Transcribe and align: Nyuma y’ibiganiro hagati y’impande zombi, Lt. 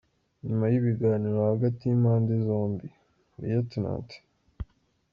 Nyuma 0.47 0.65
y’ibiganiro 0.71 1.37
hagati 1.51 1.81
y’impande 1.85 2.33
zombi, 2.45 2.87
Lt. 3.49 3.73